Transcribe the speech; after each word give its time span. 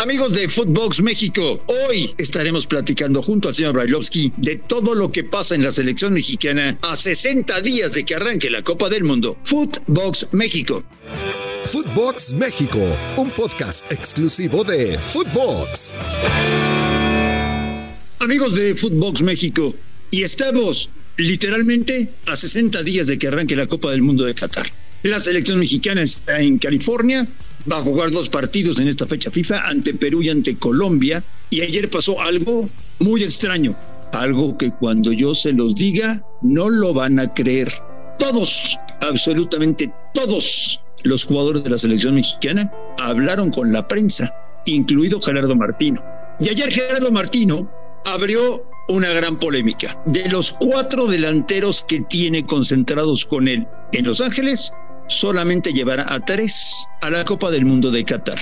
Amigos 0.00 0.34
de 0.34 0.48
Footbox 0.48 1.02
México, 1.02 1.60
hoy 1.66 2.14
estaremos 2.18 2.68
platicando 2.68 3.20
junto 3.20 3.48
al 3.48 3.54
señor 3.56 3.72
Brailovsky 3.72 4.32
de 4.36 4.54
todo 4.54 4.94
lo 4.94 5.10
que 5.10 5.24
pasa 5.24 5.56
en 5.56 5.64
la 5.64 5.72
selección 5.72 6.12
mexicana 6.14 6.78
a 6.82 6.94
60 6.94 7.60
días 7.62 7.94
de 7.94 8.04
que 8.04 8.14
arranque 8.14 8.48
la 8.48 8.62
Copa 8.62 8.88
del 8.88 9.02
Mundo. 9.02 9.36
Footbox 9.42 10.28
México. 10.30 10.84
Footbox 11.62 12.32
México, 12.34 12.78
un 13.16 13.28
podcast 13.30 13.92
exclusivo 13.92 14.62
de 14.62 14.96
Footbox. 14.96 15.94
Amigos 18.20 18.54
de 18.54 18.76
Footbox 18.76 19.22
México, 19.22 19.74
y 20.12 20.22
estamos 20.22 20.90
literalmente 21.16 22.14
a 22.26 22.36
60 22.36 22.84
días 22.84 23.08
de 23.08 23.18
que 23.18 23.26
arranque 23.26 23.56
la 23.56 23.66
Copa 23.66 23.90
del 23.90 24.02
Mundo 24.02 24.24
de 24.24 24.34
Qatar. 24.34 24.70
La 25.02 25.18
selección 25.18 25.58
mexicana 25.58 26.02
está 26.02 26.40
en 26.40 26.58
California, 26.58 27.26
va 27.70 27.78
a 27.78 27.82
jugar 27.82 28.10
dos 28.10 28.28
partidos 28.28 28.78
en 28.78 28.88
esta 28.88 29.06
fecha 29.06 29.30
FIFA 29.30 29.68
ante 29.68 29.94
Perú 29.94 30.22
y 30.22 30.30
ante 30.30 30.58
Colombia. 30.58 31.24
Y 31.50 31.60
ayer 31.60 31.88
pasó 31.90 32.20
algo 32.20 32.68
muy 32.98 33.22
extraño, 33.22 33.76
algo 34.12 34.56
que 34.56 34.70
cuando 34.70 35.12
yo 35.12 35.34
se 35.34 35.52
los 35.52 35.74
diga 35.74 36.22
no 36.42 36.68
lo 36.68 36.94
van 36.94 37.18
a 37.18 37.32
creer. 37.32 37.72
Todos, 38.18 38.76
absolutamente 39.00 39.92
todos 40.14 40.80
los 41.04 41.24
jugadores 41.24 41.64
de 41.64 41.70
la 41.70 41.78
selección 41.78 42.14
mexicana 42.14 42.72
hablaron 42.98 43.50
con 43.50 43.72
la 43.72 43.86
prensa, 43.86 44.32
incluido 44.66 45.20
Gerardo 45.20 45.54
Martino. 45.54 46.02
Y 46.40 46.48
ayer 46.48 46.70
Gerardo 46.70 47.10
Martino 47.12 47.70
abrió 48.04 48.64
una 48.88 49.10
gran 49.10 49.38
polémica. 49.38 50.00
De 50.06 50.28
los 50.30 50.52
cuatro 50.52 51.06
delanteros 51.06 51.84
que 51.86 52.00
tiene 52.08 52.44
concentrados 52.46 53.24
con 53.24 53.48
él 53.48 53.66
en 53.92 54.06
Los 54.06 54.20
Ángeles, 54.20 54.72
solamente 55.08 55.72
llevará 55.72 56.06
a 56.08 56.20
tres 56.20 56.86
a 57.00 57.10
la 57.10 57.24
Copa 57.24 57.50
del 57.50 57.64
Mundo 57.64 57.90
de 57.90 58.04
Qatar. 58.04 58.38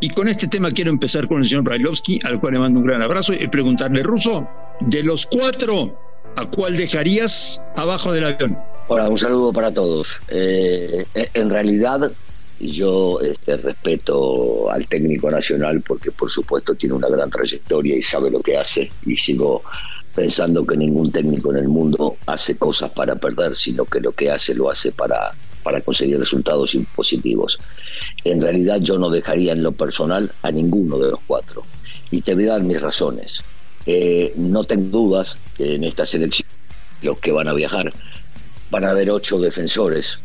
Y 0.00 0.10
con 0.10 0.28
este 0.28 0.46
tema 0.46 0.70
quiero 0.70 0.90
empezar 0.90 1.26
con 1.26 1.38
el 1.38 1.44
señor 1.44 1.62
Brailovsky, 1.62 2.20
al 2.24 2.40
cual 2.40 2.54
le 2.54 2.58
mando 2.58 2.80
un 2.80 2.86
gran 2.86 3.02
abrazo 3.02 3.32
y 3.32 3.46
preguntarle, 3.48 4.02
Ruso, 4.02 4.46
de 4.80 5.02
los 5.02 5.26
cuatro, 5.26 5.98
¿a 6.36 6.46
cuál 6.46 6.76
dejarías 6.76 7.62
abajo 7.76 8.12
del 8.12 8.24
avión? 8.24 8.58
Hola, 8.88 9.08
un 9.08 9.18
saludo 9.18 9.52
para 9.52 9.72
todos. 9.72 10.20
Eh, 10.28 11.06
en 11.14 11.50
realidad, 11.50 12.10
yo 12.58 13.20
este, 13.20 13.56
respeto 13.58 14.70
al 14.70 14.88
técnico 14.88 15.30
nacional 15.30 15.82
porque, 15.82 16.10
por 16.10 16.30
supuesto, 16.30 16.74
tiene 16.74 16.94
una 16.94 17.08
gran 17.08 17.30
trayectoria 17.30 17.96
y 17.96 18.02
sabe 18.02 18.30
lo 18.30 18.40
que 18.40 18.56
hace. 18.56 18.90
Y 19.04 19.16
sigo 19.16 19.62
pensando 20.14 20.66
que 20.66 20.76
ningún 20.76 21.12
técnico 21.12 21.52
en 21.52 21.58
el 21.58 21.68
mundo 21.68 22.16
hace 22.26 22.56
cosas 22.56 22.90
para 22.90 23.16
perder, 23.16 23.54
sino 23.54 23.84
que 23.84 24.00
lo 24.00 24.12
que 24.12 24.30
hace 24.30 24.54
lo 24.54 24.70
hace 24.70 24.92
para 24.92 25.32
para 25.70 25.82
conseguir 25.82 26.18
resultados 26.18 26.76
positivos. 26.96 27.56
En 28.24 28.40
realidad 28.40 28.80
yo 28.80 28.98
no 28.98 29.08
dejaría 29.08 29.52
en 29.52 29.62
lo 29.62 29.70
personal 29.70 30.32
a 30.42 30.50
ninguno 30.50 30.98
de 30.98 31.12
los 31.12 31.20
cuatro. 31.28 31.62
Y 32.10 32.22
te 32.22 32.34
voy 32.34 32.46
a 32.46 32.54
dar 32.54 32.64
mis 32.64 32.80
razones. 32.80 33.44
Eh, 33.86 34.32
no 34.34 34.64
tengo 34.64 34.88
dudas 34.90 35.38
que 35.56 35.76
en 35.76 35.84
esta 35.84 36.04
selección 36.04 36.48
los 37.02 37.18
que 37.20 37.30
van 37.30 37.46
a 37.46 37.52
viajar 37.52 37.92
van 38.68 38.84
a 38.84 38.90
haber 38.90 39.12
ocho 39.12 39.38
defensores, 39.38 40.18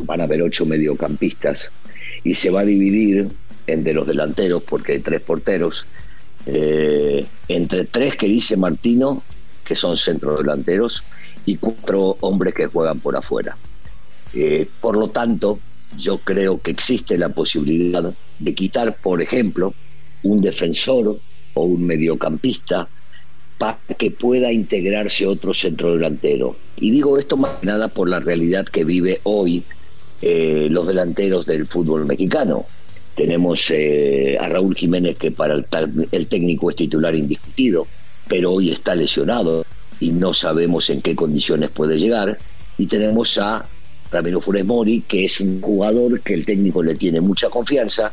van 0.00 0.22
a 0.22 0.24
haber 0.24 0.40
ocho 0.40 0.64
mediocampistas 0.64 1.70
y 2.24 2.32
se 2.32 2.48
va 2.48 2.62
a 2.62 2.64
dividir 2.64 3.28
entre 3.66 3.92
los 3.92 4.06
delanteros 4.06 4.62
porque 4.62 4.92
hay 4.92 5.00
tres 5.00 5.20
porteros, 5.20 5.84
eh, 6.46 7.26
entre 7.48 7.84
tres 7.84 8.16
que 8.16 8.28
dice 8.28 8.56
Martino, 8.56 9.22
que 9.62 9.76
son 9.76 9.98
centrodelanteros, 9.98 11.02
y 11.44 11.56
cuatro 11.56 12.16
hombres 12.20 12.54
que 12.54 12.66
juegan 12.66 13.00
por 13.00 13.14
afuera. 13.14 13.58
Eh, 14.34 14.68
por 14.80 14.96
lo 14.96 15.08
tanto, 15.08 15.60
yo 15.96 16.18
creo 16.18 16.60
que 16.60 16.72
existe 16.72 17.16
la 17.18 17.28
posibilidad 17.28 18.12
de 18.38 18.54
quitar, 18.54 18.96
por 18.96 19.22
ejemplo, 19.22 19.74
un 20.22 20.40
defensor 20.40 21.20
o 21.54 21.62
un 21.62 21.86
mediocampista 21.86 22.88
para 23.58 23.78
que 23.96 24.10
pueda 24.10 24.52
integrarse 24.52 25.26
otro 25.26 25.54
centro 25.54 25.92
delantero. 25.92 26.56
Y 26.76 26.90
digo 26.90 27.18
esto 27.18 27.36
más 27.36 27.52
que 27.60 27.66
nada 27.66 27.88
por 27.88 28.08
la 28.08 28.18
realidad 28.18 28.66
que 28.66 28.84
vive 28.84 29.20
hoy 29.22 29.62
eh, 30.20 30.68
los 30.70 30.88
delanteros 30.88 31.46
del 31.46 31.66
fútbol 31.66 32.06
mexicano. 32.06 32.66
Tenemos 33.14 33.70
eh, 33.70 34.36
a 34.40 34.48
Raúl 34.48 34.74
Jiménez 34.74 35.14
que 35.16 35.30
para 35.30 35.54
el, 35.54 35.66
el 36.10 36.26
técnico 36.26 36.70
es 36.70 36.76
titular 36.76 37.14
indiscutido, 37.14 37.86
pero 38.26 38.52
hoy 38.52 38.70
está 38.70 38.96
lesionado 38.96 39.64
y 40.00 40.10
no 40.10 40.34
sabemos 40.34 40.90
en 40.90 41.00
qué 41.00 41.14
condiciones 41.14 41.70
puede 41.70 41.98
llegar. 41.98 42.38
Y 42.76 42.86
tenemos 42.86 43.38
a 43.38 43.68
Ramiro 44.14 44.40
Funes 44.40 44.64
Mori, 44.64 45.00
que 45.00 45.24
es 45.24 45.40
un 45.40 45.60
jugador 45.60 46.20
que 46.20 46.34
el 46.34 46.46
técnico 46.46 46.84
le 46.84 46.94
tiene 46.94 47.20
mucha 47.20 47.50
confianza 47.50 48.12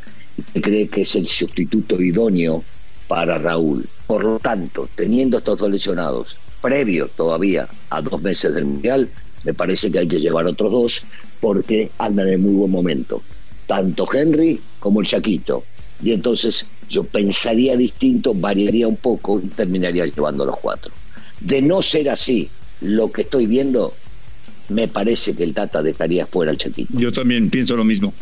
y 0.52 0.60
cree 0.60 0.88
que 0.88 1.02
es 1.02 1.16
el 1.16 1.28
sustituto 1.28 2.02
idóneo 2.02 2.64
para 3.08 3.38
Raúl. 3.38 3.88
Por 4.08 4.24
lo 4.24 4.40
tanto, 4.40 4.90
teniendo 4.96 5.38
estos 5.38 5.60
dos 5.60 5.70
lesionados, 5.70 6.38
previo 6.60 7.08
todavía 7.08 7.68
a 7.92 8.02
dos 8.02 8.20
meses 8.20 8.52
del 8.52 8.66
Mundial, 8.66 9.10
me 9.44 9.54
parece 9.54 9.92
que 9.92 10.00
hay 10.00 10.08
que 10.08 10.20
llevar 10.20 10.48
otros 10.48 10.72
dos 10.72 11.06
porque 11.40 11.92
andan 12.00 12.30
en 12.30 12.42
muy 12.42 12.54
buen 12.54 12.72
momento, 12.72 13.22
tanto 13.68 14.08
Henry 14.12 14.60
como 14.80 15.02
el 15.02 15.08
Chaquito. 15.08 15.64
Y 16.04 16.14
entonces 16.14 16.66
yo 16.90 17.04
pensaría 17.04 17.78
distinto, 17.78 18.34
variaría 18.34 18.88
un 18.88 18.98
poco 18.98 19.40
y 19.40 19.46
terminaría 19.50 20.08
llevando 20.08 20.46
los 20.48 20.58
cuatro. 20.58 20.92
De 21.40 21.62
no 21.62 21.84
ser 21.84 22.10
así, 22.10 22.50
lo 22.82 23.12
que 23.12 23.22
estoy 23.22 23.46
viendo 23.46 23.94
me 24.72 24.88
parece 24.88 25.36
que 25.36 25.44
el 25.44 25.54
Tata 25.54 25.84
dejaría 25.84 26.26
fuera 26.26 26.52
al 26.52 26.58
Chaquito. 26.58 26.90
Yo 26.98 27.12
también 27.12 27.50
pienso 27.50 27.76
lo 27.76 27.84
mismo. 27.84 28.14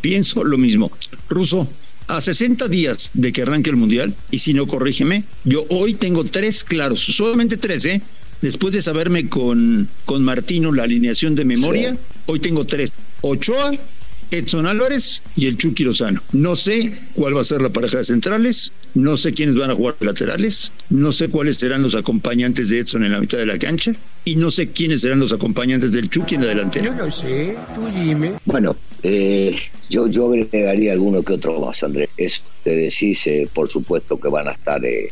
Pienso 0.00 0.44
lo 0.44 0.58
mismo. 0.58 0.92
Ruso, 1.28 1.68
a 2.06 2.20
60 2.20 2.68
días 2.68 3.10
de 3.14 3.32
que 3.32 3.42
arranque 3.42 3.70
el 3.70 3.76
Mundial, 3.76 4.14
y 4.30 4.38
si 4.38 4.54
no, 4.54 4.66
corrígeme, 4.66 5.24
yo 5.44 5.66
hoy 5.70 5.94
tengo 5.94 6.24
tres 6.24 6.62
claros, 6.62 7.00
solamente 7.00 7.56
tres, 7.56 7.84
¿eh? 7.86 8.02
Después 8.42 8.74
de 8.74 8.82
saberme 8.82 9.28
con, 9.28 9.88
con 10.04 10.22
Martino 10.22 10.70
la 10.72 10.82
alineación 10.82 11.34
de 11.34 11.46
memoria, 11.46 11.96
hoy 12.26 12.40
tengo 12.40 12.66
tres. 12.66 12.92
Ochoa, 13.22 13.72
Edson 14.30 14.66
Álvarez 14.66 15.22
y 15.34 15.46
el 15.46 15.56
Chucky 15.56 15.84
Lozano. 15.84 16.22
No 16.32 16.56
sé 16.56 17.00
cuál 17.14 17.36
va 17.36 17.40
a 17.40 17.44
ser 17.44 17.62
la 17.62 17.72
pareja 17.72 17.98
de 17.98 18.04
centrales, 18.04 18.72
no 18.92 19.16
sé 19.16 19.32
quiénes 19.32 19.56
van 19.56 19.70
a 19.70 19.74
jugar 19.74 19.96
laterales, 20.00 20.72
no 20.90 21.12
sé 21.12 21.28
cuáles 21.28 21.56
serán 21.56 21.82
los 21.82 21.94
acompañantes 21.94 22.68
de 22.68 22.80
Edson 22.80 23.04
en 23.04 23.12
la 23.12 23.20
mitad 23.20 23.38
de 23.38 23.46
la 23.46 23.58
cancha 23.58 23.94
y 24.24 24.36
no 24.36 24.50
sé 24.50 24.70
quiénes 24.70 25.02
serán 25.02 25.20
los 25.20 25.32
acompañantes 25.32 25.92
del 25.92 26.08
Chucky 26.08 26.36
en 26.36 26.42
la 26.42 26.48
delantera. 26.48 26.86
Yo 26.86 26.92
lo 26.94 27.10
sé, 27.10 27.56
tú 27.74 27.86
dime. 27.88 28.34
Bueno, 28.44 28.76
eh, 29.02 29.56
yo, 29.88 30.06
yo 30.06 30.32
agregaría 30.32 30.92
alguno 30.92 31.22
que 31.22 31.34
otro 31.34 31.60
más, 31.60 31.82
Andrés. 31.82 32.08
Eso 32.16 32.42
te 32.62 32.74
decís, 32.74 33.26
eh, 33.26 33.48
por 33.52 33.70
supuesto 33.70 34.18
que 34.18 34.28
van 34.28 34.48
a 34.48 34.52
estar 34.52 34.84
eh, 34.84 35.08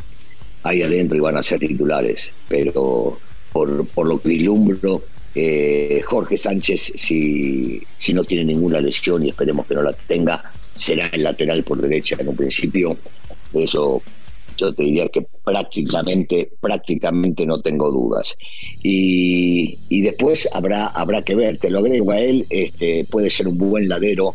ahí 0.62 0.82
adentro 0.82 1.16
y 1.16 1.20
van 1.20 1.36
a 1.36 1.42
ser 1.42 1.60
titulares, 1.60 2.34
pero 2.48 3.18
por, 3.52 3.86
por 3.88 4.06
lo 4.06 4.20
que 4.20 4.30
vislumbro, 4.30 5.02
eh, 5.34 6.02
Jorge 6.04 6.36
Sánchez, 6.36 6.92
si, 6.96 7.82
si 7.98 8.12
no 8.14 8.24
tiene 8.24 8.44
ninguna 8.44 8.80
lesión 8.80 9.24
y 9.24 9.30
esperemos 9.30 9.66
que 9.66 9.74
no 9.74 9.82
la 9.82 9.92
tenga, 9.92 10.42
será 10.74 11.06
el 11.08 11.22
lateral 11.22 11.62
por 11.64 11.80
derecha 11.80 12.16
en 12.18 12.28
un 12.28 12.36
principio. 12.36 12.96
De 13.52 13.64
eso 13.64 14.02
yo 14.56 14.72
te 14.72 14.84
diría 14.84 15.08
que 15.08 15.26
prácticamente, 15.44 16.50
prácticamente 16.60 17.46
no 17.46 17.60
tengo 17.60 17.90
dudas. 17.90 18.36
Y, 18.82 19.78
después 20.02 20.48
habrá, 20.52 20.88
habrá 20.88 21.22
que 21.22 21.34
ver, 21.34 21.58
te 21.58 21.70
lo 21.70 21.80
agrego 21.80 22.12
a 22.12 22.20
él, 22.20 22.46
este, 22.50 23.04
puede 23.04 23.30
ser 23.30 23.48
un 23.48 23.58
buen 23.58 23.88
ladero. 23.88 24.34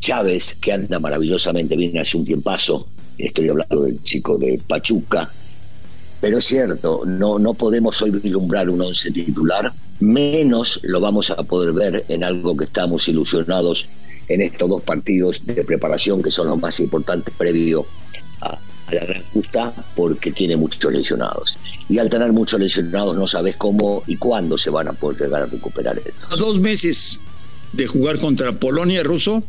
Chávez, 0.00 0.54
que 0.54 0.72
anda 0.72 0.98
maravillosamente 0.98 1.76
bien 1.76 1.98
hace 1.98 2.16
un 2.16 2.24
tiempazo, 2.24 2.88
estoy 3.18 3.50
hablando 3.50 3.82
del 3.82 4.02
chico 4.02 4.38
de 4.38 4.58
Pachuca, 4.66 5.30
pero 6.20 6.38
es 6.38 6.44
cierto, 6.44 7.02
no, 7.06 7.38
no 7.38 7.54
podemos 7.54 8.00
hoy 8.00 8.10
vislumbrar 8.10 8.70
un 8.70 8.80
once 8.80 9.10
titular, 9.10 9.72
menos 10.00 10.80
lo 10.82 11.00
vamos 11.00 11.30
a 11.30 11.42
poder 11.42 11.72
ver 11.74 12.04
en 12.08 12.24
algo 12.24 12.56
que 12.56 12.64
estamos 12.64 13.08
ilusionados 13.08 13.88
en 14.28 14.40
estos 14.40 14.68
dos 14.68 14.82
partidos 14.82 15.44
de 15.44 15.64
preparación 15.64 16.22
que 16.22 16.30
son 16.30 16.48
los 16.48 16.58
más 16.58 16.78
importantes 16.80 17.34
previo 17.36 17.86
a, 18.40 18.58
la 18.90 19.04
gran 19.04 19.22
justa 19.32 19.72
porque 19.94 20.32
tiene 20.32 20.56
muchos 20.56 20.92
lesionados. 20.92 21.56
Y 21.88 21.98
al 21.98 22.08
tener 22.08 22.32
muchos 22.32 22.58
lesionados 22.58 23.16
no 23.16 23.28
sabes 23.28 23.56
cómo 23.56 24.02
y 24.06 24.16
cuándo 24.16 24.58
se 24.58 24.70
van 24.70 24.88
a 24.88 24.92
poder 24.92 25.20
llegar 25.22 25.42
a 25.42 25.46
recuperar 25.46 25.98
estos. 25.98 26.32
A 26.32 26.36
dos 26.36 26.58
meses 26.58 27.20
de 27.72 27.86
jugar 27.86 28.18
contra 28.18 28.52
Polonia 28.52 29.02
ruso, 29.02 29.44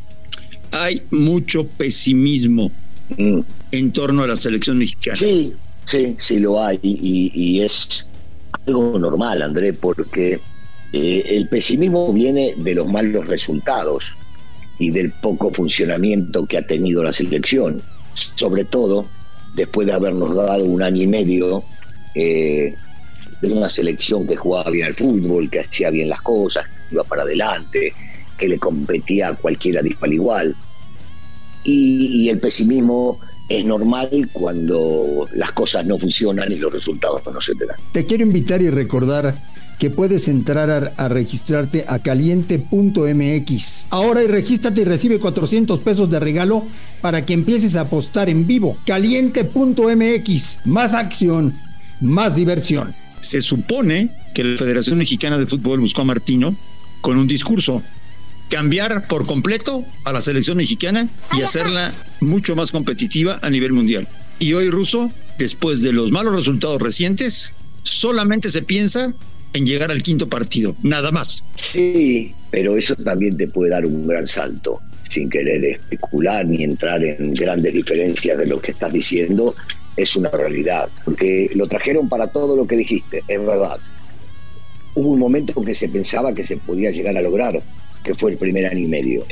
hay 0.71 1.01
mucho 1.09 1.65
pesimismo 1.65 2.71
mm. 3.17 3.39
en 3.71 3.91
torno 3.91 4.23
a 4.23 4.27
la 4.27 4.35
selección 4.35 4.77
mexicana. 4.77 5.15
Sí, 5.15 5.53
sí, 5.85 6.15
sí 6.19 6.39
lo 6.39 6.63
hay 6.63 6.79
y 6.83 7.61
es 7.61 8.13
algo 8.67 8.99
normal, 8.99 9.41
André, 9.41 9.73
porque 9.73 10.39
eh, 10.93 11.23
el 11.25 11.47
pesimismo 11.47 12.11
viene 12.11 12.53
de 12.57 12.75
los 12.75 12.91
malos 12.91 13.27
resultados 13.27 14.03
y 14.77 14.91
del 14.91 15.11
poco 15.11 15.51
funcionamiento 15.53 16.45
que 16.45 16.57
ha 16.57 16.67
tenido 16.67 17.03
la 17.03 17.13
selección, 17.13 17.81
sobre 18.13 18.65
todo 18.65 19.07
después 19.53 19.87
de 19.87 19.93
habernos 19.93 20.35
dado 20.35 20.63
un 20.63 20.81
año 20.81 21.03
y 21.03 21.07
medio 21.07 21.63
eh, 22.15 22.75
de 23.41 23.51
una 23.51 23.69
selección 23.69 24.27
que 24.27 24.35
jugaba 24.35 24.69
bien 24.69 24.87
al 24.87 24.93
fútbol, 24.93 25.49
que 25.49 25.59
hacía 25.59 25.89
bien 25.89 26.09
las 26.09 26.21
cosas, 26.21 26.65
que 26.65 26.95
iba 26.95 27.03
para 27.03 27.23
adelante, 27.23 27.93
que 28.37 28.47
le 28.47 28.57
competía 28.57 29.29
a 29.29 29.35
cualquiera 29.35 29.81
de 29.81 29.89
igual 29.89 30.13
igual. 30.13 30.55
y, 31.63 32.29
el 32.29 32.39
pesimismo 32.39 33.19
es 33.49 33.65
normal 33.65 34.29
cuando 34.31 35.27
las 35.33 35.51
cosas 35.51 35.85
no 35.85 35.97
funcionan 35.97 36.51
y 36.51 36.55
los 36.55 36.71
resultados 36.71 37.21
no 37.31 37.41
se 37.41 37.53
te 37.55 37.65
dan. 37.65 37.77
Te 37.91 38.05
quiero 38.05 38.23
invitar 38.23 38.61
y 38.61 38.69
recordar 38.69 39.35
que 39.81 39.89
puedes 39.89 40.27
entrar 40.27 40.93
a, 40.95 41.09
registrarte 41.09 41.85
a 41.87 41.97
caliente.mx. 41.97 43.87
Ahora 43.89 44.21
y 44.21 44.27
regístrate 44.27 44.81
y 44.81 44.83
recibe 44.83 45.19
400 45.19 45.79
pesos 45.79 46.07
de 46.07 46.19
regalo 46.19 46.67
para 47.01 47.25
que 47.25 47.33
empieces 47.33 47.75
a 47.75 47.81
apostar 47.81 48.29
en 48.29 48.45
vivo. 48.45 48.77
Caliente.mx. 48.85 50.59
Más 50.65 50.93
acción, 50.93 51.57
más 51.99 52.35
diversión. 52.35 52.93
Se 53.21 53.41
supone 53.41 54.11
que 54.35 54.43
la 54.43 54.55
Federación 54.59 54.99
Mexicana 54.99 55.39
de 55.39 55.47
Fútbol 55.47 55.79
buscó 55.79 56.03
a 56.03 56.05
Martino 56.05 56.55
con 57.01 57.17
un 57.17 57.25
discurso 57.25 57.81
cambiar 58.51 59.07
por 59.07 59.25
completo 59.25 59.83
a 60.05 60.11
la 60.11 60.21
selección 60.21 60.57
mexicana 60.57 61.09
y 61.35 61.41
hacerla 61.41 61.91
mucho 62.19 62.55
más 62.55 62.71
competitiva 62.71 63.39
a 63.41 63.49
nivel 63.49 63.73
mundial. 63.73 64.07
Y 64.37 64.53
hoy 64.53 64.69
Russo, 64.69 65.11
después 65.39 65.81
de 65.81 65.91
los 65.91 66.11
malos 66.11 66.35
resultados 66.35 66.79
recientes, 66.79 67.55
solamente 67.81 68.51
se 68.51 68.61
piensa 68.61 69.15
en 69.53 69.65
llegar 69.65 69.91
al 69.91 70.01
quinto 70.01 70.29
partido, 70.29 70.75
nada 70.83 71.11
más. 71.11 71.43
Sí, 71.55 72.33
pero 72.49 72.77
eso 72.77 72.95
también 72.95 73.37
te 73.37 73.47
puede 73.47 73.71
dar 73.71 73.85
un 73.85 74.07
gran 74.07 74.27
salto, 74.27 74.79
sin 75.09 75.29
querer 75.29 75.63
especular 75.65 76.45
ni 76.45 76.63
entrar 76.63 77.03
en 77.03 77.33
grandes 77.33 77.73
diferencias 77.73 78.37
de 78.37 78.45
lo 78.45 78.57
que 78.57 78.71
estás 78.71 78.93
diciendo, 78.93 79.55
es 79.97 80.15
una 80.15 80.29
realidad, 80.29 80.89
porque 81.03 81.49
lo 81.53 81.67
trajeron 81.67 82.07
para 82.07 82.27
todo 82.27 82.55
lo 82.55 82.65
que 82.65 82.77
dijiste, 82.77 83.23
es 83.27 83.39
verdad. 83.39 83.77
Hubo 84.95 85.09
un 85.09 85.19
momento 85.19 85.53
en 85.57 85.65
que 85.65 85.75
se 85.75 85.89
pensaba 85.89 86.33
que 86.33 86.43
se 86.43 86.57
podía 86.57 86.91
llegar 86.91 87.17
a 87.17 87.21
lograr, 87.21 87.61
que 88.03 88.15
fue 88.15 88.31
el 88.31 88.37
primer 88.37 88.65
año 88.65 88.79
y 88.79 88.87
medio. 88.87 89.25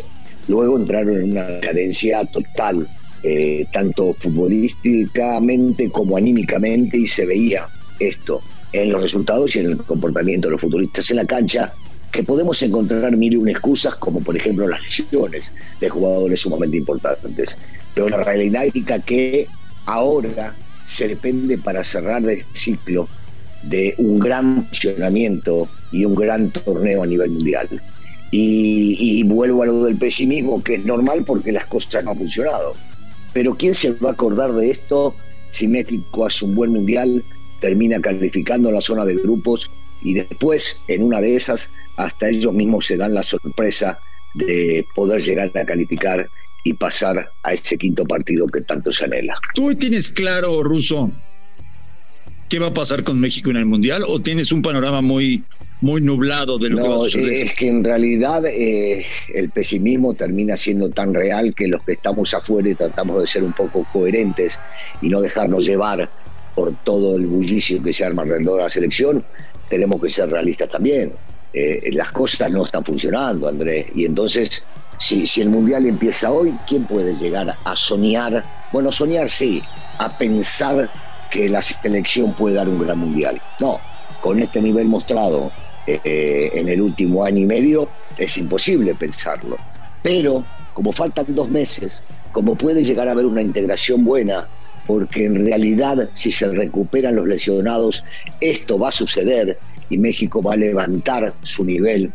Luego 0.48 0.78
entraron 0.78 1.22
en 1.22 1.32
una 1.32 1.60
cadencia 1.60 2.24
total, 2.26 2.88
eh, 3.24 3.66
tanto 3.72 4.16
futbolísticamente 4.20 5.90
como 5.90 6.18
anímicamente, 6.18 6.98
y 6.98 7.08
se 7.08 7.26
veía 7.26 7.68
esto 8.00 8.42
en 8.74 8.92
los 8.92 9.02
resultados 9.02 9.56
y 9.56 9.60
en 9.60 9.66
el 9.68 9.78
comportamiento 9.78 10.48
de 10.48 10.54
los 10.54 10.62
futbolistas 10.62 11.10
en 11.10 11.18
la 11.18 11.26
cancha, 11.26 11.74
que 12.12 12.24
podemos 12.24 12.62
encontrar 12.62 13.16
mil 13.16 13.34
y 13.34 13.36
una 13.36 13.52
excusas, 13.52 13.96
como 13.96 14.22
por 14.22 14.36
ejemplo 14.36 14.68
las 14.68 14.82
lesiones 14.82 15.54
de 15.80 15.90
jugadores 15.90 16.40
sumamente 16.42 16.78
importantes. 16.78 17.58
Pero 17.94 18.10
la 18.10 18.24
realidad 18.24 18.66
es 18.66 19.04
que 19.06 19.48
ahora 19.86 20.56
se 20.86 21.08
depende 21.08 21.58
para 21.58 21.84
cerrar 21.84 22.28
el 22.28 22.44
ciclo 22.54 23.08
de 23.64 23.94
un 23.98 24.20
gran 24.20 24.66
funcionamiento 24.68 25.68
y 25.92 26.06
un 26.06 26.16
gran 26.16 26.50
torneo 26.52 27.04
a 27.04 27.08
nivel 27.08 27.32
mundial. 27.32 27.68
Y, 28.32 28.96
y, 29.00 29.24
vuelvo 29.24 29.64
a 29.64 29.66
lo 29.66 29.84
del 29.84 29.98
pesimismo, 29.98 30.64
que 30.64 30.76
es 30.76 30.86
normal 30.86 31.24
porque 31.26 31.52
las 31.52 31.66
cosas 31.66 32.04
no 32.04 32.12
han 32.12 32.18
funcionado. 32.18 32.74
Pero 33.34 33.56
¿quién 33.56 33.74
se 33.74 33.94
va 33.94 34.10
a 34.10 34.14
acordar 34.14 34.54
de 34.54 34.70
esto 34.70 35.16
si 35.50 35.68
México 35.68 36.28
hace 36.28 36.46
un 36.46 36.54
buen 36.54 36.72
mundial 36.72 37.24
termina 37.60 38.00
calificando 38.00 38.72
la 38.72 38.82
zona 38.82 39.06
de 39.06 39.16
grupos 39.16 39.72
y 40.02 40.14
después, 40.14 40.84
en 40.88 41.04
una 41.04 41.20
de 41.20 41.36
esas, 41.36 41.72
hasta 41.98 42.30
ellos 42.30 42.54
mismos 42.54 42.86
se 42.86 42.98
dan 42.98 43.14
la 43.14 43.24
sorpresa 43.24 44.00
de 44.34 44.86
poder 44.96 45.22
llegar 45.22 45.52
a 45.56 45.66
calificar 45.66 46.30
y 46.64 46.74
pasar 46.74 47.32
a 47.44 47.54
ese 47.54 47.78
quinto 47.78 48.06
partido 48.06 48.48
que 48.48 48.62
tanto 48.62 48.92
se 48.92 49.06
anhela. 49.06 49.36
¿Tú 49.54 49.74
tienes 49.76 50.12
claro, 50.12 50.64
Ruso, 50.64 51.12
qué 52.48 52.60
va 52.60 52.68
a 52.68 52.74
pasar 52.74 53.04
con 53.04 53.20
México 53.20 53.50
en 53.50 53.58
el 53.58 53.66
Mundial 53.66 54.04
o 54.08 54.20
tienes 54.20 54.52
un 54.52 54.62
panorama 54.62 55.02
muy, 55.02 55.44
muy 55.82 56.02
nublado 56.02 56.58
de 56.58 56.70
lo 56.70 56.78
que 56.78 56.88
va 56.88 56.96
a 56.96 57.00
suceder? 57.00 57.48
Es 57.48 57.54
que 57.54 57.70
en 57.70 57.84
realidad 57.84 58.46
eh, 58.46 59.06
el 59.34 59.50
pesimismo 59.50 60.14
termina 60.14 60.58
siendo 60.58 60.90
tan 60.90 61.14
real 61.14 61.54
que 61.56 61.68
los 61.68 61.84
que 61.84 61.94
estamos 61.94 62.34
afuera 62.34 62.70
y 62.70 62.76
tratamos 62.76 63.22
de 63.22 63.28
ser 63.28 63.44
un 63.44 63.54
poco 63.54 63.86
coherentes 63.92 64.60
y 65.02 65.10
no 65.10 65.22
dejarnos 65.22 65.66
llevar 65.66 66.10
por 66.60 66.76
todo 66.84 67.16
el 67.16 67.26
bullicio 67.26 67.82
que 67.82 67.94
se 67.94 68.04
arma 68.04 68.24
alrededor 68.24 68.58
de 68.58 68.64
la 68.64 68.70
selección, 68.70 69.24
tenemos 69.70 70.02
que 70.02 70.10
ser 70.10 70.30
realistas 70.30 70.68
también. 70.68 71.14
Eh, 71.54 71.90
las 71.94 72.12
cosas 72.12 72.52
no 72.52 72.66
están 72.66 72.84
funcionando, 72.84 73.48
Andrés. 73.48 73.86
Y 73.96 74.04
entonces, 74.04 74.66
si, 74.98 75.26
si 75.26 75.40
el 75.40 75.52
Mundial 75.52 75.86
empieza 75.86 76.30
hoy, 76.30 76.54
¿quién 76.68 76.86
puede 76.86 77.16
llegar 77.16 77.56
a 77.64 77.76
soñar? 77.78 78.44
Bueno, 78.74 78.92
soñar 78.92 79.30
sí, 79.30 79.64
a 80.00 80.18
pensar 80.18 80.92
que 81.32 81.48
la 81.48 81.62
selección 81.62 82.34
puede 82.34 82.58
dar 82.58 82.68
un 82.68 82.80
gran 82.80 83.00
Mundial. 83.00 83.42
No, 83.62 83.80
con 84.20 84.42
este 84.42 84.62
nivel 84.62 84.90
mostrado 84.90 85.54
eh, 85.88 86.52
en 86.56 86.68
el 86.68 86.82
último 86.82 87.24
año 87.24 87.40
y 87.40 87.46
medio, 87.46 87.88
es 88.18 88.38
imposible 88.38 88.96
pensarlo. 88.96 89.56
Pero, 90.04 90.44
como 90.74 90.92
faltan 90.92 91.28
dos 91.30 91.48
meses, 91.48 92.04
como 92.34 92.56
puede 92.56 92.84
llegar 92.84 93.08
a 93.08 93.14
haber 93.14 93.28
una 93.28 93.42
integración 93.42 94.04
buena 94.04 94.46
porque 94.90 95.26
en 95.26 95.46
realidad 95.46 96.10
si 96.16 96.32
se 96.32 96.48
recuperan 96.48 97.16
los 97.16 97.28
lesionados, 97.28 98.04
esto 98.42 98.80
va 98.80 98.90
a 98.90 98.92
suceder 98.92 99.56
y 99.88 100.00
México 100.00 100.42
va 100.42 100.54
a 100.54 100.58
levantar 100.58 101.32
su 101.44 101.64
nivel 101.64 102.12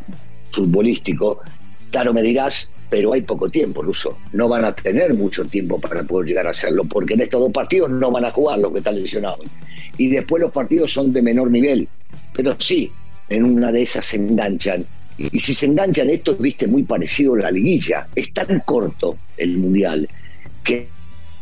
futbolístico. 0.50 1.38
Claro, 1.92 2.12
me 2.12 2.20
dirás, 2.20 2.68
pero 2.90 3.12
hay 3.12 3.22
poco 3.22 3.48
tiempo, 3.48 3.80
Ruso. 3.80 4.18
No 4.32 4.48
van 4.48 4.64
a 4.64 4.74
tener 4.74 5.14
mucho 5.14 5.44
tiempo 5.44 5.80
para 5.80 6.02
poder 6.02 6.30
llegar 6.30 6.48
a 6.48 6.50
hacerlo, 6.50 6.82
porque 6.82 7.14
en 7.14 7.20
estos 7.20 7.42
dos 7.42 7.52
partidos 7.52 7.90
no 7.90 8.10
van 8.10 8.24
a 8.24 8.32
jugar 8.32 8.58
los 8.58 8.72
que 8.72 8.78
están 8.78 8.96
lesionados. 8.96 9.46
Y 9.96 10.08
después 10.08 10.40
los 10.40 10.50
partidos 10.50 10.92
son 10.92 11.12
de 11.12 11.22
menor 11.22 11.52
nivel. 11.52 11.88
Pero 12.32 12.56
sí, 12.58 12.90
en 13.28 13.44
una 13.44 13.70
de 13.70 13.82
esas 13.82 14.04
se 14.04 14.16
enganchan. 14.16 14.84
Y 15.16 15.38
si 15.38 15.54
se 15.54 15.66
enganchan, 15.66 16.10
esto 16.10 16.32
es, 16.32 16.38
viste, 16.38 16.66
muy 16.66 16.82
parecido 16.82 17.34
a 17.34 17.38
la 17.38 17.52
liguilla. 17.52 18.08
Es 18.16 18.32
tan 18.32 18.64
corto 18.66 19.16
el 19.36 19.58
Mundial 19.58 20.08
que 20.64 20.88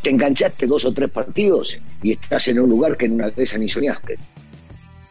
te 0.03 0.11
enganchaste 0.11 0.67
dos 0.67 0.85
o 0.85 0.93
tres 0.93 1.11
partidos 1.11 1.79
y 2.03 2.13
estás 2.13 2.49
en 2.49 2.61
un 2.61 2.71
lugar 2.71 2.97
que 2.97 3.07
en 3.07 3.13
una 3.13 3.31
de 3.31 3.43
esas 3.43 3.61
ni 3.61 3.69
soñaste. 3.69 4.19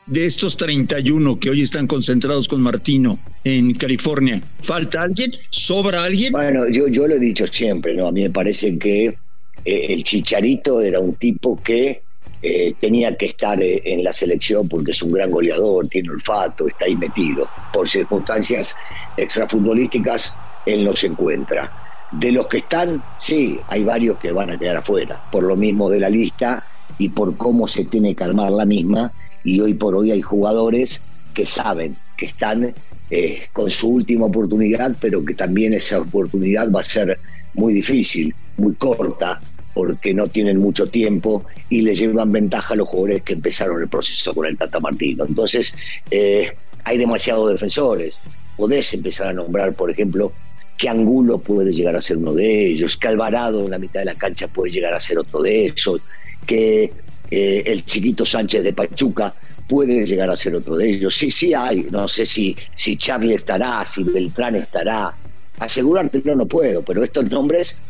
De 0.07 0.25
estos 0.25 0.57
31 0.57 1.39
que 1.39 1.49
hoy 1.49 1.61
están 1.61 1.87
concentrados 1.87 2.47
con 2.47 2.61
Martino 2.61 3.17
en 3.43 3.73
California, 3.75 4.41
¿falta 4.61 5.03
alguien? 5.03 5.31
¿Sobra 5.49 6.03
alguien? 6.03 6.33
Bueno, 6.33 6.67
yo, 6.69 6.87
yo 6.87 7.07
lo 7.07 7.15
he 7.15 7.19
dicho 7.19 7.47
siempre, 7.47 7.93
¿no? 7.93 8.07
A 8.07 8.11
mí 8.11 8.23
me 8.23 8.29
parece 8.29 8.77
que 8.77 9.05
eh, 9.05 9.15
el 9.63 10.03
Chicharito 10.03 10.81
era 10.81 10.99
un 10.99 11.15
tipo 11.15 11.61
que 11.63 12.03
eh, 12.43 12.73
tenía 12.79 13.15
que 13.15 13.27
estar 13.27 13.61
eh, 13.61 13.81
en 13.85 14.03
la 14.03 14.11
selección 14.11 14.67
porque 14.67 14.91
es 14.91 15.01
un 15.03 15.11
gran 15.11 15.29
goleador, 15.29 15.87
tiene 15.87 16.09
olfato, 16.09 16.67
está 16.67 16.85
ahí 16.85 16.95
metido. 16.95 17.47
Por 17.71 17.87
circunstancias 17.87 18.75
extrafutbolísticas, 19.15 20.37
él 20.65 20.83
no 20.83 20.95
se 20.95 21.07
encuentra. 21.07 21.80
De 22.11 22.31
los 22.31 22.47
que 22.47 22.57
están, 22.57 23.01
sí, 23.17 23.59
hay 23.67 23.83
varios 23.83 24.17
que 24.17 24.31
van 24.31 24.49
a 24.49 24.59
quedar 24.59 24.77
afuera, 24.77 25.23
por 25.31 25.43
lo 25.43 25.55
mismo 25.55 25.89
de 25.89 25.99
la 25.99 26.09
lista 26.09 26.63
y 26.97 27.09
por 27.09 27.37
cómo 27.37 27.67
se 27.67 27.85
tiene 27.85 28.15
que 28.15 28.23
armar 28.23 28.51
la 28.51 28.65
misma. 28.65 29.11
Y 29.43 29.59
hoy 29.61 29.73
por 29.73 29.95
hoy 29.95 30.11
hay 30.11 30.21
jugadores 30.21 31.01
que 31.33 31.45
saben 31.45 31.95
que 32.17 32.25
están 32.25 32.73
eh, 33.09 33.43
con 33.53 33.71
su 33.71 33.89
última 33.89 34.25
oportunidad, 34.25 34.95
pero 34.99 35.23
que 35.23 35.33
también 35.35 35.73
esa 35.73 35.99
oportunidad 36.01 36.69
va 36.71 36.81
a 36.81 36.83
ser 36.83 37.17
muy 37.53 37.73
difícil, 37.73 38.35
muy 38.57 38.75
corta, 38.75 39.41
porque 39.73 40.13
no 40.13 40.27
tienen 40.27 40.57
mucho 40.57 40.87
tiempo 40.87 41.45
y 41.69 41.81
le 41.81 41.95
llevan 41.95 42.31
ventaja 42.31 42.73
a 42.73 42.77
los 42.77 42.87
jugadores 42.87 43.21
que 43.23 43.33
empezaron 43.33 43.81
el 43.81 43.87
proceso 43.87 44.33
con 44.33 44.45
el 44.45 44.57
Tata 44.57 44.79
Martino. 44.79 45.25
Entonces, 45.25 45.73
eh, 46.09 46.51
hay 46.83 46.97
demasiados 46.97 47.51
defensores. 47.51 48.19
Podés 48.57 48.93
empezar 48.93 49.27
a 49.27 49.33
nombrar, 49.33 49.73
por 49.73 49.89
ejemplo, 49.89 50.33
que 50.77 50.89
Angulo 50.89 51.37
puede 51.37 51.73
llegar 51.73 51.95
a 51.95 52.01
ser 52.01 52.17
uno 52.17 52.33
de 52.33 52.67
ellos, 52.67 52.97
que 52.97 53.07
Alvarado 53.07 53.63
en 53.65 53.71
la 53.71 53.77
mitad 53.77 53.99
de 54.01 54.05
la 54.05 54.15
cancha 54.15 54.47
puede 54.47 54.71
llegar 54.71 54.93
a 54.93 54.99
ser 54.99 55.19
otro 55.19 55.41
de 55.41 55.67
esos, 55.67 56.01
que 56.45 56.91
eh, 57.29 57.63
el 57.65 57.85
chiquito 57.85 58.25
Sánchez 58.25 58.63
de 58.63 58.73
Pachuca 58.73 59.33
puede 59.67 60.05
llegar 60.05 60.29
a 60.29 60.35
ser 60.35 60.55
otro 60.55 60.75
de 60.75 60.89
ellos. 60.89 61.15
Sí, 61.15 61.31
sí 61.31 61.53
hay, 61.53 61.87
no 61.91 62.07
sé 62.07 62.25
si, 62.25 62.57
si 62.75 62.97
Charlie 62.97 63.35
estará, 63.35 63.85
si 63.85 64.03
Beltrán 64.03 64.55
estará. 64.55 65.13
Asegurarte 65.59 66.21
no, 66.25 66.35
no 66.35 66.45
puedo, 66.45 66.83
pero 66.83 67.03
estos 67.03 67.29
nombres 67.29 67.81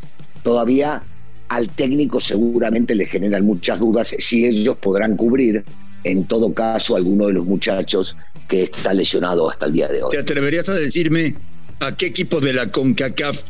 todavía 0.43 1.01
al 1.47 1.69
técnico 1.69 2.19
seguramente 2.19 2.93
le 2.93 3.05
generan 3.05 3.45
muchas 3.45 3.79
dudas 3.79 4.15
si 4.19 4.45
ellos 4.45 4.77
podrán 4.77 5.17
cubrir, 5.17 5.63
en 6.03 6.25
todo 6.25 6.53
caso, 6.53 6.95
alguno 6.95 7.27
de 7.27 7.33
los 7.33 7.45
muchachos 7.45 8.15
que 8.47 8.63
está 8.63 8.93
lesionado 8.93 9.49
hasta 9.49 9.65
el 9.65 9.73
día 9.73 9.87
de 9.87 10.03
hoy. 10.03 10.11
¿Te 10.11 10.19
atreverías 10.19 10.69
a 10.69 10.75
decirme 10.75 11.35
¿a 11.81 11.95
qué 11.97 12.07
equipo 12.07 12.39
de 12.39 12.53
la 12.53 12.71
CONCACAF 12.71 13.43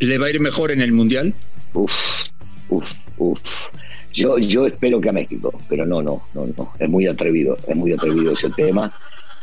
le 0.00 0.18
va 0.18 0.26
a 0.26 0.30
ir 0.30 0.40
mejor 0.40 0.72
en 0.72 0.80
el 0.80 0.92
Mundial? 0.92 1.32
Uf, 1.72 2.28
uf, 2.68 2.92
uf. 3.16 3.68
Yo, 4.12 4.38
yo 4.38 4.66
espero 4.66 5.00
que 5.00 5.08
a 5.08 5.12
México, 5.12 5.52
pero 5.68 5.86
no, 5.86 6.02
no, 6.02 6.22
no, 6.34 6.46
no. 6.56 6.72
Es 6.78 6.88
muy 6.88 7.06
atrevido, 7.06 7.56
es 7.66 7.76
muy 7.76 7.92
atrevido 7.92 8.32
ese 8.32 8.50
tema. 8.56 8.92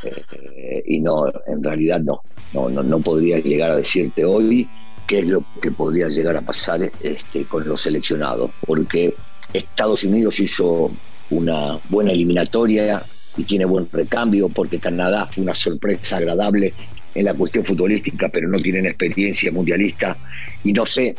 Eh, 0.03 0.83
y 0.87 0.99
no, 0.99 1.25
en 1.47 1.63
realidad 1.63 2.01
no. 2.01 2.21
No, 2.53 2.69
no, 2.69 2.83
no 2.83 2.99
podría 2.99 3.39
llegar 3.39 3.71
a 3.71 3.75
decirte 3.77 4.25
hoy 4.25 4.67
qué 5.07 5.19
es 5.19 5.25
lo 5.25 5.43
que 5.61 5.71
podría 5.71 6.09
llegar 6.09 6.37
a 6.37 6.41
pasar 6.41 6.91
este, 7.01 7.45
con 7.45 7.67
los 7.67 7.81
seleccionados, 7.81 8.51
porque 8.65 9.15
Estados 9.53 10.03
Unidos 10.03 10.39
hizo 10.39 10.91
una 11.29 11.79
buena 11.89 12.11
eliminatoria 12.11 13.03
y 13.37 13.43
tiene 13.45 13.65
buen 13.65 13.89
recambio, 13.91 14.49
porque 14.49 14.79
Canadá 14.79 15.27
fue 15.31 15.43
una 15.43 15.55
sorpresa 15.55 16.17
agradable 16.17 16.73
en 17.15 17.25
la 17.25 17.33
cuestión 17.33 17.65
futbolística, 17.65 18.29
pero 18.29 18.47
no 18.47 18.59
tienen 18.59 18.85
experiencia 18.85 19.51
mundialista 19.51 20.17
y 20.63 20.73
no 20.73 20.85
sé 20.85 21.15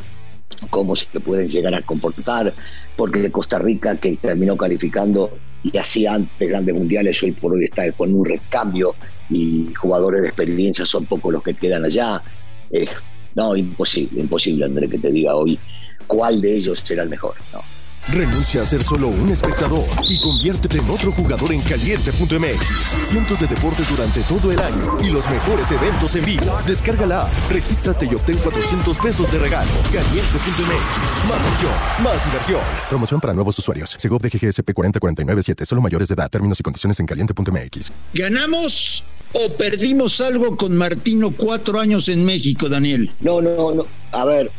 cómo 0.71 0.95
se 0.97 1.21
pueden 1.21 1.49
llegar 1.49 1.75
a 1.75 1.83
comportar, 1.83 2.55
porque 2.97 3.31
Costa 3.31 3.59
Rica, 3.59 3.97
que 3.97 4.17
terminó 4.17 4.57
calificando 4.57 5.37
y 5.63 5.77
hacía 5.77 6.15
antes 6.15 6.49
grandes 6.49 6.75
mundiales, 6.75 7.23
hoy 7.23 7.33
por 7.33 7.55
hoy 7.55 7.65
está 7.65 7.91
con 7.93 8.15
un 8.15 8.25
recambio 8.25 8.95
y 9.31 9.73
jugadores 9.75 10.23
de 10.23 10.29
experiencia 10.29 10.85
son 10.85 11.07
pocos 11.07 11.33
los 11.33 11.43
que 11.43 11.55
quedan 11.55 11.85
allá. 11.85 12.23
Eh, 12.71 12.87
no, 13.35 13.57
imposible, 13.57 14.21
imposible, 14.21 14.65
André, 14.65 14.89
que 14.89 14.99
te 14.99 15.11
diga 15.11 15.35
hoy 15.35 15.59
cuál 16.07 16.41
de 16.41 16.57
ellos 16.57 16.83
será 16.85 17.03
el 17.03 17.09
mejor. 17.09 17.35
No. 17.53 17.74
Renuncia 18.09 18.63
a 18.63 18.67
ser 18.67 18.85
solo 18.85 19.09
un 19.09 19.31
espectador 19.31 19.85
y 20.09 20.21
conviértete 20.21 20.79
en 20.79 20.91
otro 20.91 21.11
jugador 21.13 21.53
en 21.53 21.61
caliente.mx. 21.63 22.67
Cientos 23.03 23.41
de 23.41 23.47
deportes 23.47 23.89
durante 23.89 24.21
todo 24.23 24.53
el 24.53 24.61
año 24.61 24.99
y 25.03 25.11
los 25.11 25.29
mejores 25.29 25.71
eventos 25.71 26.15
en 26.15 26.25
vivo. 26.27 26.45
Descárgala, 26.67 27.29
regístrate 27.51 28.07
y 28.11 28.15
obtén 28.15 28.37
400 28.37 28.99
pesos 28.99 29.33
de 29.33 29.39
regalo. 29.39 29.71
Caliente.mx. 29.93 31.29
Más 31.29 31.47
acción, 31.47 31.73
más 32.03 32.25
diversión. 32.27 32.61
Promoción 32.91 33.21
para 33.21 33.33
nuevos 33.33 33.59
usuarios. 33.59 33.97
Segov 33.99 34.21
de 34.21 34.29
GGSP 34.29 34.73
40497. 34.75 35.65
Solo 35.65 35.81
mayores 35.81 36.09
de 36.09 36.15
edad. 36.15 36.31
Términos 36.31 36.61
y 36.61 36.63
condiciones 36.63 37.01
en 37.01 37.07
caliente.mx. 37.07 37.93
¿Ganamos 38.13 39.05
o 39.33 39.57
perdimos 39.57 40.21
algo 40.21 40.57
con 40.57 40.77
Martino 40.77 41.33
cuatro 41.37 41.81
años 41.81 42.09
en 42.11 42.25
México, 42.25 42.69
Daniel? 42.69 43.11
No, 43.21 43.41
no, 43.41 43.75
no. 43.75 43.87
A 44.13 44.25
ver, 44.25 44.51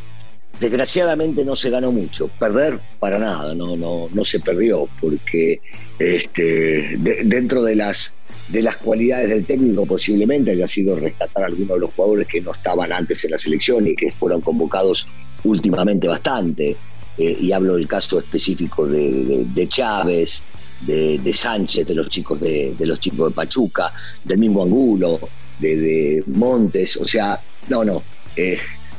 desgraciadamente 0.60 1.44
no 1.44 1.56
se 1.56 1.70
ganó 1.70 1.92
mucho. 1.92 2.28
Perder 2.38 2.80
para 2.98 3.18
nada, 3.18 3.54
no, 3.54 3.76
no, 3.76 4.08
no 4.12 4.24
se 4.24 4.40
perdió, 4.40 4.88
porque 5.00 5.60
este, 5.98 6.96
dentro 7.24 7.62
de 7.62 7.76
las, 7.76 8.14
de 8.48 8.62
las 8.62 8.76
cualidades 8.76 9.30
del 9.30 9.46
técnico 9.46 9.86
posiblemente 9.86 10.52
haya 10.52 10.68
sido 10.68 10.96
rescatar 10.96 11.44
a 11.44 11.46
algunos 11.46 11.74
de 11.74 11.80
los 11.80 11.92
jugadores 11.94 12.26
que 12.26 12.40
no 12.40 12.52
estaban 12.52 12.92
antes 12.92 13.24
en 13.24 13.32
la 13.32 13.38
selección 13.38 13.86
y 13.86 13.94
que 13.94 14.12
fueron 14.12 14.40
convocados 14.40 15.08
últimamente 15.44 16.08
bastante. 16.08 16.76
Eh, 17.18 17.38
y 17.40 17.52
hablo 17.52 17.76
del 17.76 17.88
caso 17.88 18.18
específico 18.18 18.86
de, 18.86 19.66
Chávez, 19.68 20.42
de, 20.82 21.32
Sánchez, 21.32 21.86
de 21.86 21.94
los 21.94 22.10
chicos 22.10 22.38
de, 22.38 22.74
los 22.80 23.00
chicos 23.00 23.30
de 23.30 23.34
Pachuca, 23.34 23.90
del 24.22 24.38
mismo 24.38 24.62
Angulo, 24.62 25.18
de, 25.58 26.22
Montes, 26.26 26.98
o 26.98 27.06
sea, 27.06 27.40
no, 27.68 27.84
no. 27.84 28.02
Eh, 28.36 28.58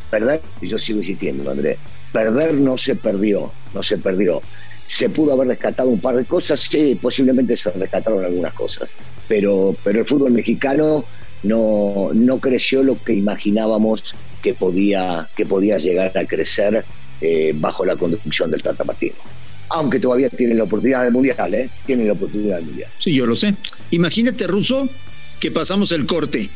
perder, 0.10 0.42
y 0.62 0.68
yo 0.68 0.78
sigo 0.78 1.00
insistiendo, 1.00 1.50
Andrés, 1.50 1.78
perder 2.12 2.56
no 2.56 2.78
se 2.78 2.96
perdió, 2.96 3.52
no 3.74 3.84
se 3.84 3.98
perdió. 3.98 4.42
Se 4.88 5.10
pudo 5.10 5.34
haber 5.34 5.50
rescatado 5.50 5.90
un 5.90 6.00
par 6.00 6.16
de 6.16 6.26
cosas, 6.26 6.62
sí, 6.62 6.98
posiblemente 7.02 7.58
se 7.58 7.72
rescataron 7.72 8.24
algunas 8.24 8.54
cosas, 8.54 8.90
pero, 9.28 9.76
pero 9.84 10.00
el 10.00 10.06
fútbol 10.06 10.32
mexicano 10.32 11.04
no, 11.44 12.10
no 12.14 12.40
creció 12.40 12.84
lo 12.84 13.02
que 13.04 13.14
imaginábamos 13.14 14.16
que 14.42 14.54
podía, 14.54 15.30
que 15.36 15.46
podía 15.46 15.78
llegar 15.78 16.18
a 16.18 16.26
crecer 16.26 16.86
eh, 17.22 17.54
bajo 17.56 17.86
la 17.86 17.96
conducción 17.96 18.50
del 18.52 18.62
Tata 18.62 18.84
Martino. 18.84 19.16
Aunque 19.70 20.00
todavía 20.00 20.30
tienen 20.30 20.60
la 20.60 20.64
oportunidad 20.64 21.04
del 21.04 21.12
Mundial, 21.12 21.54
¿eh? 21.54 21.70
Tienen 21.86 22.08
la 22.08 22.14
oportunidad 22.14 22.56
del 22.58 22.66
Mundial. 22.68 22.90
Sí, 23.00 23.14
yo 23.14 23.26
lo 23.26 23.36
sé. 23.36 23.56
Imagínate, 23.92 24.48
Russo, 24.48 24.88
que 25.42 25.52
pasamos 25.52 25.92
el 25.92 26.06
corte 26.06 26.50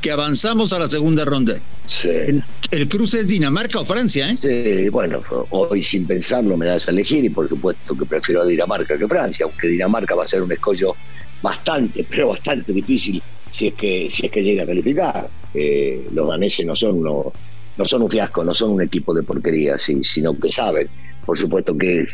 que 0.00 0.10
avanzamos 0.10 0.72
a 0.72 0.78
la 0.78 0.88
segunda 0.88 1.24
ronda. 1.24 1.60
Sí. 1.86 2.42
El, 2.70 2.88
cruce 2.88 3.20
es 3.20 3.28
Dinamarca 3.28 3.80
o 3.80 3.86
Francia, 3.86 4.30
¿eh? 4.30 4.36
Sí, 4.36 4.88
bueno, 4.88 5.22
hoy 5.50 5.82
sin 5.82 6.06
pensarlo 6.06 6.56
me 6.56 6.66
das 6.66 6.88
a 6.88 6.90
elegir 6.90 7.24
y 7.24 7.30
por 7.30 7.48
supuesto 7.48 7.96
que 7.96 8.04
prefiero 8.04 8.42
a 8.42 8.46
Dinamarca 8.46 8.98
que 8.98 9.06
Francia, 9.06 9.44
aunque 9.44 9.68
Dinamarca 9.68 10.14
va 10.14 10.24
a 10.24 10.28
ser 10.28 10.42
un 10.42 10.52
escollo 10.52 10.94
bastante, 11.42 12.04
pero 12.10 12.28
bastante 12.28 12.72
difícil 12.72 13.22
si 13.50 13.68
es 13.68 13.74
que, 13.74 14.08
si 14.10 14.26
es 14.26 14.32
que 14.32 14.42
llega 14.42 14.64
a 14.64 14.66
calificar. 14.66 15.30
Eh, 15.54 16.08
los 16.12 16.28
daneses 16.28 16.66
no 16.66 16.74
son, 16.74 17.02
no, 17.02 17.32
no 17.76 17.84
son 17.84 18.02
un 18.02 18.10
fiasco, 18.10 18.44
no 18.44 18.52
son 18.52 18.72
un 18.72 18.82
equipo 18.82 19.14
de 19.14 19.22
porquería, 19.22 19.76
sino 19.78 20.38
que 20.38 20.50
saben. 20.50 20.88
Por 21.24 21.38
supuesto 21.38 21.76
que 21.76 22.06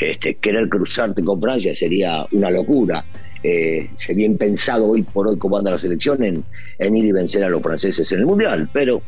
este, 0.00 0.34
querer 0.36 0.68
cruzarte 0.68 1.22
con 1.22 1.40
Francia 1.40 1.74
sería 1.74 2.26
una 2.32 2.50
locura 2.50 3.04
eh, 3.42 3.90
sería 3.94 4.26
impensado 4.26 4.88
hoy 4.88 5.02
por 5.02 5.28
hoy 5.28 5.38
como 5.38 5.58
anda 5.58 5.70
la 5.70 5.78
selección 5.78 6.24
en, 6.24 6.44
ir 6.80 7.04
y 7.04 7.12
vencer 7.12 7.44
a 7.44 7.48
los 7.48 7.62
franceses 7.62 8.10
en 8.12 8.20
el 8.20 8.26
Mundial, 8.26 8.68
pero 8.72 9.00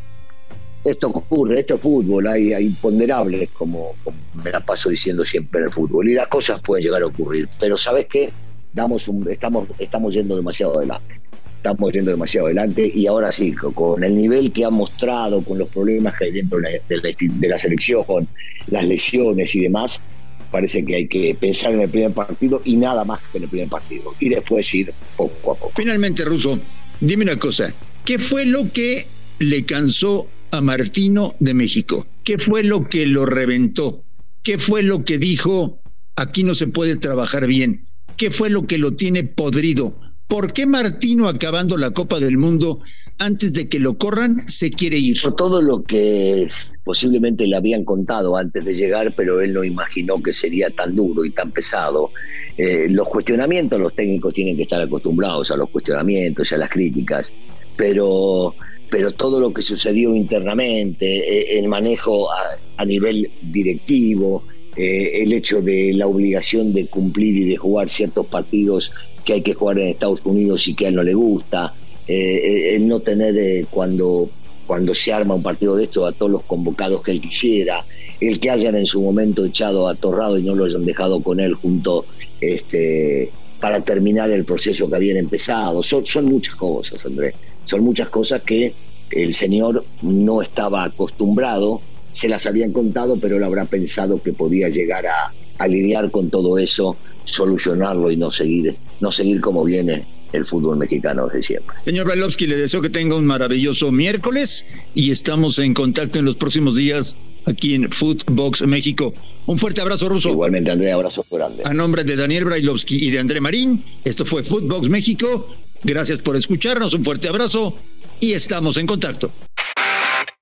esto 0.85 1.09
ocurre, 1.09 1.61
esto 1.61 1.75
es 1.75 1.81
fútbol, 1.81 2.27
hay, 2.27 2.53
imponderables, 2.55 3.51
como, 3.51 3.95
me 4.43 4.51
la 4.51 4.65
paso 4.65 4.89
diciendo 4.89 5.25
siempre 5.25 5.61
en 5.61 5.67
el 5.67 5.73
fútbol, 5.73 6.09
y 6.09 6.15
las 6.15 6.29
cosas 6.29 6.61
pueden 6.61 6.85
llegar 6.85 7.03
a 7.03 7.07
ocurrir, 7.07 7.49
pero 7.59 7.77
¿sabes 7.77 8.07
qué? 8.07 8.31
Damos 8.73 9.09
un, 9.09 9.29
estamos, 9.29 9.69
estamos 9.79 10.15
yendo 10.15 10.37
demasiado 10.37 10.79
adelante, 10.79 11.21
estamos 11.57 11.93
yendo 11.93 12.11
demasiado 12.13 12.47
adelante, 12.47 12.91
y 12.93 13.07
ahora 13.07 13.31
sí, 13.31 13.53
con 13.53 14.03
el 14.03 14.17
nivel 14.17 14.53
que 14.53 14.65
ha 14.65 14.71
mostrado, 14.71 15.43
con 15.43 15.59
los 15.59 15.69
problemas 15.69 16.15
que 16.19 16.27
hay 16.27 16.33
dentro 16.33 16.59
de 16.59 16.81
de 16.89 17.49
la 17.49 17.59
selección, 17.59 18.05
con 18.05 18.29
las 18.69 18.85
lesiones 18.85 19.55
y 19.55 19.61
demás, 19.61 20.03
parece 20.51 20.85
que 20.85 20.97
hay 20.97 21.07
que 21.07 21.37
pensar 21.39 21.73
en 21.73 21.83
el 21.83 21.89
primer 21.89 22.13
partido 22.13 22.61
y 22.65 22.77
nada 22.77 23.05
más 23.05 23.21
que 23.31 23.39
en 23.39 23.45
el 23.45 23.51
primer 23.51 23.69
partido. 23.69 24.15
Y 24.19 24.29
después 24.29 24.75
ir 24.75 24.93
poco 25.17 25.53
a 25.53 25.55
poco. 25.55 25.73
Finalmente, 25.77 26.25
Russo, 26.25 26.59
dime 27.01 27.25
una 27.25 27.39
cosa. 27.39 27.73
¿Qué 28.05 28.19
fue 28.19 28.47
lo 28.47 28.71
que 28.73 29.07
le 29.39 29.65
cansó 29.65 30.27
a 30.51 30.61
Martino 30.61 31.33
de 31.41 31.55
México? 31.55 32.07
¿Qué 32.25 32.39
fue 32.39 32.63
lo 32.63 32.89
que 32.89 33.07
lo 33.07 33.27
reventó? 33.27 34.05
¿Qué 34.43 34.59
fue 34.59 34.83
lo 34.83 35.05
que 35.05 35.19
dijo, 35.19 35.81
aquí 36.17 36.43
no 36.45 36.55
se 36.55 36.67
puede 36.67 36.97
trabajar 36.97 37.47
bien? 37.47 37.85
¿Qué 38.17 38.31
fue 38.31 38.51
lo 38.51 38.67
que 38.67 38.79
lo 38.79 38.95
tiene 38.95 39.25
podrido? 39.25 39.99
¿Por 40.29 40.53
qué 40.53 40.67
Martino, 40.67 41.29
acabando 41.29 41.77
la 41.77 41.91
Copa 41.91 42.21
del 42.21 42.39
Mundo, 42.39 42.81
antes 43.19 43.53
de 43.53 43.69
que 43.69 43.81
lo 43.81 43.99
corran, 43.99 44.49
se 44.49 44.71
quiere 44.71 44.97
ir? 44.97 45.19
Todo 45.37 45.61
lo 45.61 45.83
que 45.83 46.49
posiblemente 46.85 47.47
le 47.47 47.57
habían 47.57 47.85
contado 47.85 48.37
antes 48.37 48.65
de 48.65 48.75
llegar, 48.75 49.15
pero 49.17 49.41
él 49.41 49.53
no 49.53 49.65
imaginó 49.65 50.23
que 50.23 50.33
sería 50.33 50.71
tan 50.71 50.95
duro 50.95 51.25
y 51.25 51.31
tan 51.31 51.51
pesado. 51.51 52.11
Eh, 52.57 52.87
los 52.91 53.09
cuestionamientos, 53.09 53.81
los 53.81 53.95
técnicos 53.95 54.33
tienen 54.33 54.57
que 54.57 54.63
estar 54.63 54.81
acostumbrados 54.81 55.51
a 55.51 55.57
los 55.57 55.69
cuestionamientos 55.71 56.51
y 56.51 56.55
a 56.55 56.59
las 56.59 56.69
críticas, 56.69 57.33
pero, 57.77 58.55
pero 58.91 59.13
todo 59.13 59.41
lo 59.41 59.53
que 59.53 59.63
sucedió 59.63 60.15
internamente, 60.15 61.07
eh, 61.07 61.59
el 61.59 61.69
manejo 61.69 62.29
a, 62.33 62.85
nivel 62.85 63.31
directivo, 63.43 64.43
eh, 64.77 65.23
el 65.23 65.33
hecho 65.33 65.61
de 65.61 65.93
la 65.93 66.07
obligación 66.07 66.73
de 66.73 66.87
cumplir 66.87 67.37
y 67.37 67.45
de 67.45 67.57
jugar 67.57 67.91
ciertos 67.91 68.27
partidos 68.27 68.91
que 69.25 69.35
hay 69.35 69.43
que 69.43 69.55
jugar 69.55 69.79
en 69.79 69.89
Estados 69.89 70.25
Unidos 70.25 70.67
y 70.67 70.75
que 70.75 70.87
a 70.87 70.89
él 70.89 70.95
no 70.95 71.03
le 71.03 71.15
gusta, 71.15 71.75
eh, 72.07 72.75
el 72.75 72.89
no 72.89 73.01
tener 73.01 73.37
eh, 73.37 73.67
cuando, 73.71 74.29
cuando 74.67 74.95
se 74.95 75.13
arma 75.13 75.35
un 75.35 75.43
partido 75.43 75.77
de 75.77 75.85
esto 75.85 76.07
a 76.07 76.13
todos 76.13 76.33
los 76.33 76.43
convocados 76.43 77.03
que 77.03 77.13
él 77.13 77.21
quisiera, 77.21 77.85
el 78.21 78.41
que 78.41 78.51
hayan 78.51 78.75
en 78.75 78.87
su 78.87 79.01
momento 79.01 79.45
echado 79.45 79.87
a 79.87 79.95
Torrado 79.95 80.37
y 80.37 80.43
no 80.43 80.55
lo 80.55 80.65
hayan 80.65 80.85
dejado 80.85 81.23
con 81.23 81.39
él 81.41 81.55
junto 81.55 82.07
este, 82.41 83.31
para 83.61 83.81
terminar 83.83 84.31
el 84.31 84.45
proceso 84.45 84.89
que 84.91 84.97
habían 84.97 85.19
empezado. 85.19 85.83
Son 85.83 86.25
muchas 86.25 86.57
cosas, 86.57 87.07
Andrés, 87.07 87.35
son 87.65 87.83
muchas 87.83 88.09
cosas 88.09 88.43
que 88.43 88.75
el 89.11 89.35
señor 89.35 89.85
no 90.03 90.43
estaba 90.43 90.85
acostumbrado, 90.85 91.81
se 92.13 92.29
las 92.29 92.47
habían 92.47 92.73
contado, 92.73 93.19
pero 93.19 93.37
él 93.37 93.45
habrá 93.45 93.65
pensado 93.65 94.23
que 94.23 94.33
podía 94.33 94.69
llegar 94.69 95.07
a, 95.07 95.33
a 95.59 95.69
lidiar 95.69 96.11
con 96.11 96.31
todo 96.31 96.59
eso, 96.59 96.97
solucionarlo 97.25 98.11
y 98.11 98.17
no 98.17 98.31
seguir, 98.31 98.77
no 99.01 99.13
seguir 99.13 99.41
como 99.41 99.65
viene 99.65 100.07
el 100.33 100.47
fútbol 100.47 100.77
mexicano 100.77 101.27
desde 101.27 101.43
siempre. 101.43 101.77
Señor 101.85 102.07
Brailovsky, 102.07 102.47
le 102.47 102.57
deseo 102.57 102.81
que 102.81 102.91
tenga 102.91 103.17
un 103.17 103.27
maravilloso 103.27 103.91
miércoles 103.91 104.65
y 104.95 105.11
estamos 105.11 105.59
en 105.59 105.75
contacto 105.75 106.19
en 106.19 106.25
los 106.25 106.37
próximos 106.37 106.77
días 106.77 107.17
aquí 107.47 107.75
en 107.75 107.91
Footbox 107.91 108.63
México. 108.63 109.13
Un 109.47 109.59
fuerte 109.59 109.81
abrazo 109.81 110.09
ruso. 110.09 110.31
Igualmente, 110.31 110.71
André, 110.71 110.93
abrazo 110.93 111.25
grande. 111.31 111.63
A 111.65 111.75
nombre 111.75 112.05
de 112.05 112.17
Daniel 112.17 112.45
Brailovsky 112.45 113.07
y 113.07 113.11
de 113.11 113.19
André 113.19 113.41
Marín, 113.41 113.83
esto 114.05 114.25
fue 114.25 114.45
Footbox 114.45 114.89
México. 114.89 115.47
Gracias 115.83 116.19
por 116.21 116.37
escucharnos, 116.37 116.95
un 116.95 117.05
fuerte 117.05 117.29
abrazo 117.29 117.77
y 118.21 118.33
estamos 118.33 118.77
en 118.77 118.87
contacto. 118.87 119.33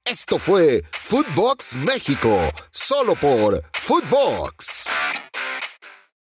Esto 0.05 0.39
fue 0.39 0.85
Footbox 1.03 1.77
México, 1.77 2.51
solo 2.71 3.15
por 3.15 3.63
Footbox. 3.81 4.87